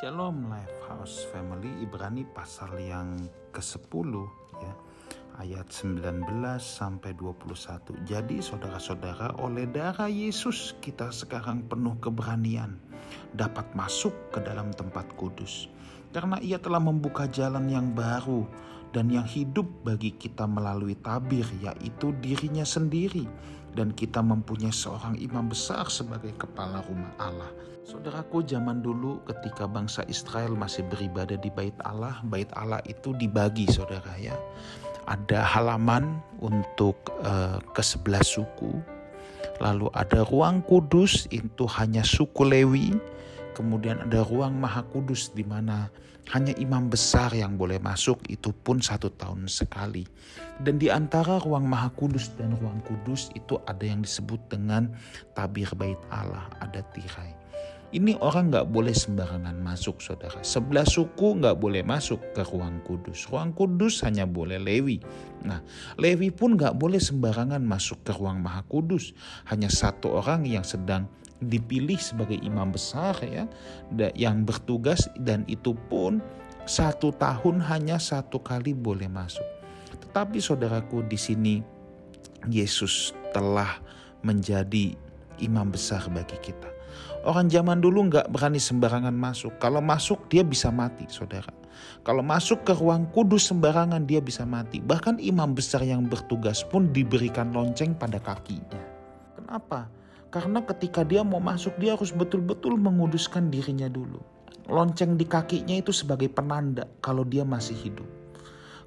Shalom 0.00 0.48
Lifehouse 0.48 1.28
Family 1.28 1.84
Ibrani 1.84 2.24
pasal 2.24 2.80
yang 2.80 3.28
ke-10 3.52 4.08
ya 4.64 4.72
ayat 5.36 5.68
19 5.68 6.32
sampai 6.56 7.12
21. 7.12 8.00
Jadi 8.08 8.40
saudara-saudara 8.40 9.36
oleh 9.36 9.68
darah 9.68 10.08
Yesus 10.08 10.72
kita 10.80 11.12
sekarang 11.12 11.68
penuh 11.68 11.92
keberanian 12.00 12.80
dapat 13.36 13.68
masuk 13.76 14.16
ke 14.32 14.40
dalam 14.40 14.72
tempat 14.72 15.12
kudus. 15.20 15.68
Karena 16.08 16.40
ia 16.40 16.56
telah 16.56 16.80
membuka 16.80 17.28
jalan 17.28 17.68
yang 17.68 17.92
baru 17.92 18.48
dan 18.92 19.08
yang 19.08 19.24
hidup 19.24 19.64
bagi 19.82 20.12
kita 20.12 20.44
melalui 20.44 20.94
tabir 21.00 21.44
yaitu 21.64 22.12
dirinya 22.20 22.62
sendiri. 22.62 23.24
Dan 23.72 23.96
kita 23.96 24.20
mempunyai 24.20 24.68
seorang 24.68 25.16
imam 25.16 25.48
besar 25.48 25.88
sebagai 25.88 26.36
kepala 26.36 26.84
rumah 26.84 27.08
Allah. 27.16 27.48
Saudaraku, 27.88 28.44
zaman 28.44 28.84
dulu 28.84 29.24
ketika 29.24 29.64
bangsa 29.64 30.04
Israel 30.12 30.52
masih 30.52 30.84
beribadah 30.92 31.40
di 31.40 31.48
Bait 31.48 31.72
Allah, 31.88 32.20
Bait 32.28 32.52
Allah 32.52 32.84
itu 32.84 33.16
dibagi, 33.16 33.64
saudara 33.72 34.12
ya. 34.20 34.36
Ada 35.08 35.40
halaman 35.40 36.20
untuk 36.44 37.00
uh, 37.24 37.58
ke 37.72 37.80
sebelah 37.80 38.20
suku, 38.20 38.76
lalu 39.58 39.88
ada 39.96 40.20
ruang 40.28 40.60
kudus 40.68 41.24
itu 41.32 41.64
hanya 41.80 42.04
suku 42.04 42.44
Lewi, 42.44 42.92
kemudian 43.52 44.02
ada 44.02 44.24
ruang 44.26 44.56
maha 44.58 44.82
kudus 44.88 45.30
di 45.32 45.44
mana 45.46 45.88
hanya 46.30 46.54
imam 46.54 46.86
besar 46.86 47.34
yang 47.34 47.58
boleh 47.58 47.82
masuk 47.82 48.22
itu 48.30 48.54
pun 48.54 48.78
satu 48.78 49.10
tahun 49.10 49.50
sekali. 49.50 50.06
Dan 50.62 50.78
di 50.78 50.86
antara 50.86 51.42
ruang 51.42 51.66
maha 51.66 51.90
kudus 51.92 52.30
dan 52.38 52.54
ruang 52.54 52.78
kudus 52.86 53.34
itu 53.34 53.58
ada 53.66 53.82
yang 53.82 54.06
disebut 54.06 54.38
dengan 54.46 54.92
tabir 55.34 55.68
bait 55.74 55.98
Allah, 56.14 56.46
ada 56.62 56.80
tirai. 56.94 57.42
Ini 57.92 58.16
orang 58.24 58.48
nggak 58.48 58.72
boleh 58.72 58.96
sembarangan 58.96 59.52
masuk 59.60 60.00
saudara. 60.00 60.40
Sebelah 60.40 60.88
suku 60.88 61.44
nggak 61.44 61.60
boleh 61.60 61.84
masuk 61.84 62.32
ke 62.32 62.40
ruang 62.48 62.80
kudus. 62.88 63.28
Ruang 63.28 63.52
kudus 63.52 64.00
hanya 64.08 64.24
boleh 64.24 64.56
Lewi. 64.56 64.96
Nah 65.44 65.60
Lewi 66.00 66.32
pun 66.32 66.56
nggak 66.56 66.72
boleh 66.72 66.96
sembarangan 66.96 67.60
masuk 67.60 68.00
ke 68.00 68.16
ruang 68.16 68.40
maha 68.40 68.64
kudus. 68.64 69.12
Hanya 69.44 69.68
satu 69.68 70.16
orang 70.24 70.48
yang 70.48 70.64
sedang 70.64 71.04
dipilih 71.42 71.98
sebagai 71.98 72.38
imam 72.40 72.70
besar 72.70 73.18
ya. 73.22 73.44
Yang 74.14 74.36
bertugas 74.46 75.00
dan 75.18 75.42
itu 75.50 75.74
pun 75.90 76.22
satu 76.64 77.10
tahun 77.14 77.58
hanya 77.66 77.98
satu 77.98 78.38
kali 78.38 78.72
boleh 78.72 79.10
masuk. 79.10 79.44
Tetapi 79.98 80.38
saudaraku 80.38 81.02
di 81.06 81.18
sini 81.18 81.54
Yesus 82.46 83.14
telah 83.34 83.82
menjadi 84.22 84.94
imam 85.42 85.74
besar 85.74 86.06
bagi 86.10 86.38
kita. 86.38 86.70
Orang 87.22 87.46
zaman 87.50 87.78
dulu 87.78 88.10
nggak 88.10 88.34
berani 88.34 88.58
sembarangan 88.58 89.14
masuk. 89.14 89.54
Kalau 89.62 89.78
masuk 89.78 90.26
dia 90.26 90.42
bisa 90.42 90.74
mati, 90.74 91.06
saudara. 91.06 91.50
Kalau 92.02 92.22
masuk 92.22 92.66
ke 92.66 92.74
ruang 92.74 93.06
kudus 93.14 93.46
sembarangan 93.46 94.02
dia 94.06 94.18
bisa 94.18 94.42
mati. 94.42 94.82
Bahkan 94.82 95.22
imam 95.22 95.54
besar 95.54 95.86
yang 95.86 96.06
bertugas 96.10 96.66
pun 96.66 96.90
diberikan 96.90 97.54
lonceng 97.54 97.94
pada 97.94 98.18
kakinya. 98.18 98.82
Kenapa? 99.38 99.86
Karena 100.32 100.64
ketika 100.64 101.04
dia 101.04 101.20
mau 101.20 101.44
masuk 101.44 101.76
dia 101.76 101.92
harus 101.92 102.08
betul-betul 102.08 102.80
menguduskan 102.80 103.52
dirinya 103.52 103.86
dulu. 103.92 104.18
Lonceng 104.72 105.20
di 105.20 105.28
kakinya 105.28 105.76
itu 105.76 105.92
sebagai 105.92 106.32
penanda 106.32 106.88
kalau 107.04 107.28
dia 107.28 107.44
masih 107.44 107.76
hidup. 107.76 108.08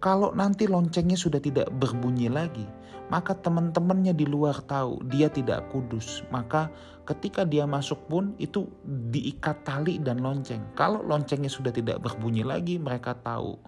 Kalau 0.00 0.36
nanti 0.36 0.68
loncengnya 0.68 1.16
sudah 1.16 1.40
tidak 1.40 1.72
berbunyi 1.76 2.28
lagi, 2.28 2.64
maka 3.08 3.36
teman-temannya 3.36 4.16
di 4.16 4.24
luar 4.24 4.60
tahu 4.64 5.04
dia 5.08 5.32
tidak 5.32 5.68
kudus. 5.72 6.24
Maka 6.28 6.68
ketika 7.08 7.48
dia 7.48 7.64
masuk 7.64 8.08
pun 8.08 8.36
itu 8.36 8.68
diikat 8.84 9.64
tali 9.64 9.96
dan 10.00 10.20
lonceng. 10.20 10.76
Kalau 10.76 11.00
loncengnya 11.04 11.52
sudah 11.52 11.72
tidak 11.72 12.00
berbunyi 12.00 12.44
lagi, 12.44 12.80
mereka 12.80 13.16
tahu 13.16 13.60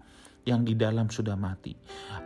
yang 0.49 0.67
di 0.67 0.75
dalam 0.75 1.07
sudah 1.07 1.39
mati. 1.39 1.77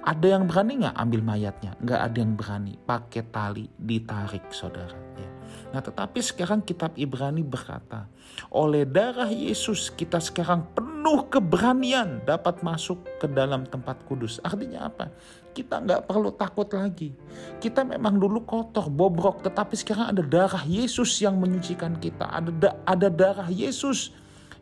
Ada 0.06 0.38
yang 0.38 0.48
berani 0.48 0.86
nggak 0.86 0.96
ambil 0.96 1.20
mayatnya? 1.26 1.72
Nggak 1.82 2.00
ada 2.00 2.18
yang 2.18 2.32
berani. 2.38 2.74
Pakai 2.78 3.22
tali 3.28 3.66
ditarik 3.74 4.48
saudara. 4.54 4.96
Ya. 5.18 5.35
Nah 5.74 5.82
tetapi 5.82 6.22
sekarang 6.22 6.62
kitab 6.62 6.94
Ibrani 6.94 7.42
berkata, 7.42 8.06
oleh 8.52 8.86
darah 8.86 9.28
Yesus 9.28 9.90
kita 9.92 10.22
sekarang 10.22 10.64
penuh 10.72 11.26
keberanian 11.26 12.22
dapat 12.24 12.62
masuk 12.62 13.02
ke 13.18 13.26
dalam 13.26 13.66
tempat 13.66 14.00
kudus. 14.06 14.38
Artinya 14.42 14.88
apa? 14.88 15.10
Kita 15.56 15.80
nggak 15.80 16.04
perlu 16.04 16.30
takut 16.36 16.68
lagi. 16.72 17.10
Kita 17.58 17.82
memang 17.82 18.20
dulu 18.20 18.44
kotor, 18.44 18.92
bobrok, 18.92 19.40
tetapi 19.40 19.74
sekarang 19.74 20.12
ada 20.12 20.22
darah 20.22 20.64
Yesus 20.68 21.16
yang 21.22 21.40
menyucikan 21.40 21.96
kita. 21.96 22.28
Ada 22.28 22.50
da 22.52 22.70
ada 22.84 23.08
darah 23.08 23.48
Yesus 23.48 24.12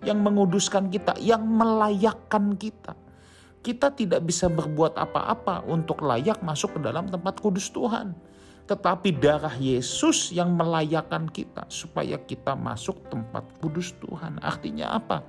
yang 0.06 0.20
menguduskan 0.20 0.92
kita, 0.92 1.16
yang 1.18 1.42
melayakkan 1.42 2.54
kita. 2.54 2.94
Kita 3.64 3.88
tidak 3.96 4.28
bisa 4.28 4.52
berbuat 4.52 5.00
apa-apa 5.00 5.64
untuk 5.64 6.04
layak 6.04 6.44
masuk 6.44 6.76
ke 6.76 6.80
dalam 6.84 7.08
tempat 7.08 7.40
kudus 7.40 7.72
Tuhan 7.72 8.12
tetapi 8.64 9.12
darah 9.12 9.52
Yesus 9.60 10.32
yang 10.32 10.56
melayakkan 10.56 11.28
kita 11.28 11.68
supaya 11.68 12.16
kita 12.16 12.56
masuk 12.56 12.96
tempat 13.12 13.44
kudus 13.60 13.92
Tuhan. 14.00 14.40
Artinya 14.40 14.96
apa? 14.96 15.20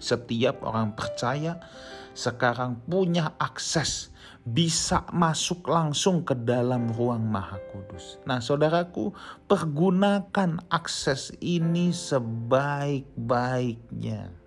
Setiap 0.00 0.64
orang 0.64 0.96
percaya 0.96 1.60
sekarang 2.16 2.80
punya 2.88 3.36
akses 3.36 4.08
bisa 4.46 5.02
masuk 5.12 5.66
langsung 5.68 6.24
ke 6.24 6.32
dalam 6.32 6.88
ruang 6.96 7.28
maha 7.28 7.60
kudus. 7.74 8.16
Nah 8.24 8.40
saudaraku 8.40 9.12
pergunakan 9.44 10.64
akses 10.72 11.36
ini 11.44 11.92
sebaik-baiknya. 11.92 14.45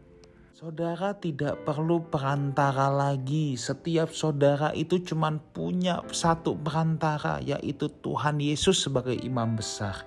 Saudara 0.60 1.16
tidak 1.16 1.64
perlu 1.64 2.04
perantara 2.04 2.92
lagi. 2.92 3.56
Setiap 3.56 4.12
saudara 4.12 4.76
itu 4.76 5.00
cuma 5.00 5.32
punya 5.56 6.04
satu 6.12 6.52
perantara, 6.52 7.40
yaitu 7.40 7.88
Tuhan 8.04 8.44
Yesus 8.44 8.84
sebagai 8.84 9.16
imam 9.24 9.56
besar. 9.56 10.04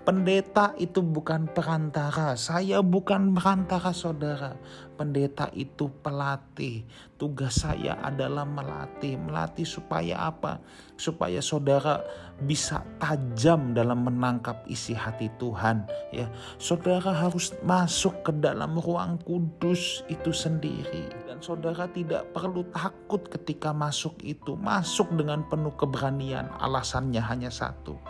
Pendeta 0.00 0.72
itu 0.80 1.04
bukan 1.04 1.44
perantara. 1.52 2.32
Saya 2.32 2.80
bukan 2.80 3.36
perantara 3.36 3.92
saudara. 3.92 4.56
Pendeta 4.96 5.52
itu 5.52 5.92
pelatih. 6.00 6.88
Tugas 7.20 7.60
saya 7.60 8.00
adalah 8.00 8.48
melatih. 8.48 9.20
Melatih 9.20 9.68
supaya 9.68 10.24
apa? 10.24 10.64
Supaya 10.96 11.44
saudara 11.44 12.00
bisa 12.40 12.80
tajam 12.96 13.76
dalam 13.76 14.08
menangkap 14.08 14.64
isi 14.72 14.96
hati 14.96 15.28
Tuhan. 15.36 15.84
Ya, 16.16 16.32
saudara 16.56 17.12
harus 17.12 17.52
masuk 17.60 18.24
ke 18.24 18.32
dalam 18.40 18.80
ruang 18.80 19.20
kudus 19.20 20.00
itu 20.08 20.32
sendiri. 20.32 21.12
Dan 21.28 21.44
saudara 21.44 21.84
tidak 21.92 22.32
perlu 22.32 22.64
takut 22.72 23.28
ketika 23.28 23.76
masuk 23.76 24.16
itu. 24.24 24.56
Masuk 24.56 25.12
dengan 25.12 25.44
penuh 25.44 25.76
keberanian. 25.76 26.48
Alasannya 26.56 27.20
hanya 27.20 27.52
satu 27.52 28.00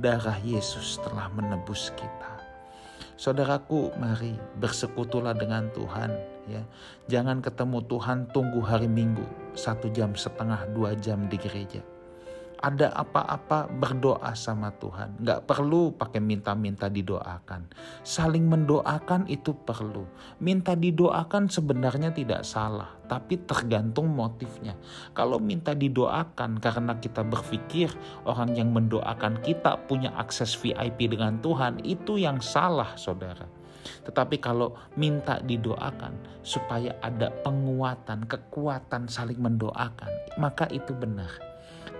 darah 0.00 0.40
Yesus 0.40 0.96
telah 1.04 1.28
menebus 1.30 1.92
kita. 1.94 2.40
Saudaraku, 3.20 3.92
mari 4.00 4.32
bersekutulah 4.56 5.36
dengan 5.36 5.68
Tuhan. 5.76 6.08
Ya, 6.48 6.64
jangan 7.06 7.44
ketemu 7.44 7.84
Tuhan 7.84 8.32
tunggu 8.32 8.64
hari 8.64 8.88
Minggu 8.88 9.22
satu 9.52 9.92
jam 9.92 10.16
setengah 10.16 10.66
dua 10.72 10.96
jam 10.96 11.28
di 11.28 11.36
gereja 11.36 11.84
ada 12.60 12.92
apa-apa 12.92 13.72
berdoa 13.72 14.36
sama 14.36 14.68
Tuhan. 14.76 15.16
Nggak 15.24 15.48
perlu 15.48 15.96
pakai 15.96 16.20
minta-minta 16.20 16.92
didoakan. 16.92 17.72
Saling 18.04 18.44
mendoakan 18.44 19.24
itu 19.32 19.56
perlu. 19.56 20.04
Minta 20.44 20.76
didoakan 20.76 21.48
sebenarnya 21.48 22.12
tidak 22.12 22.44
salah, 22.44 23.00
tapi 23.08 23.40
tergantung 23.48 24.12
motifnya. 24.12 24.76
Kalau 25.16 25.40
minta 25.40 25.72
didoakan 25.72 26.60
karena 26.60 27.00
kita 27.00 27.24
berpikir 27.24 27.88
orang 28.28 28.52
yang 28.52 28.68
mendoakan 28.76 29.40
kita 29.40 29.80
punya 29.88 30.12
akses 30.20 30.52
VIP 30.52 31.08
dengan 31.08 31.40
Tuhan, 31.40 31.80
itu 31.80 32.20
yang 32.20 32.44
salah 32.44 32.92
saudara. 33.00 33.48
Tetapi 34.04 34.36
kalau 34.36 34.76
minta 35.00 35.40
didoakan 35.40 36.44
supaya 36.44 36.92
ada 37.00 37.32
penguatan, 37.40 38.28
kekuatan 38.28 39.08
saling 39.08 39.40
mendoakan, 39.40 40.12
maka 40.36 40.68
itu 40.68 40.92
benar. 40.92 41.49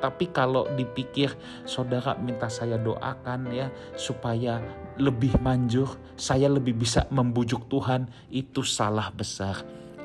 Tapi 0.01 0.33
kalau 0.33 0.65
dipikir 0.75 1.37
saudara 1.69 2.17
minta 2.17 2.49
saya 2.49 2.81
doakan 2.81 3.53
ya 3.53 3.69
supaya 3.95 4.59
lebih 4.97 5.37
manjur, 5.45 6.01
saya 6.17 6.49
lebih 6.49 6.77
bisa 6.77 7.05
membujuk 7.13 7.69
Tuhan, 7.69 8.09
itu 8.33 8.65
salah 8.65 9.13
besar. 9.13 9.61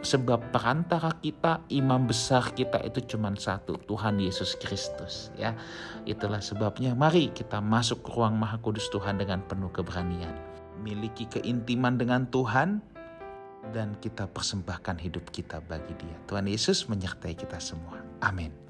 Sebab 0.05 0.53
perantara 0.53 1.09
kita, 1.17 1.65
imam 1.73 2.05
besar 2.05 2.53
kita 2.53 2.77
itu 2.85 3.01
cuma 3.15 3.33
satu, 3.33 3.79
Tuhan 3.89 4.21
Yesus 4.21 4.53
Kristus. 4.61 5.33
ya. 5.33 5.57
Itulah 6.05 6.45
sebabnya 6.45 6.93
mari 6.93 7.33
kita 7.33 7.57
masuk 7.57 8.05
ke 8.05 8.13
ruang 8.13 8.37
maha 8.37 8.61
kudus 8.61 8.85
Tuhan 8.93 9.17
dengan 9.17 9.41
penuh 9.41 9.73
keberanian. 9.73 10.35
Miliki 10.85 11.25
keintiman 11.25 11.97
dengan 11.97 12.29
Tuhan, 12.29 12.85
dan 13.73 13.97
kita 13.97 14.29
persembahkan 14.29 15.01
hidup 15.01 15.25
kita 15.33 15.57
bagi 15.65 15.97
dia. 15.97 16.13
Tuhan 16.29 16.45
Yesus 16.45 16.85
menyertai 16.85 17.33
kita 17.33 17.57
semua. 17.57 17.97
Amin. 18.21 18.64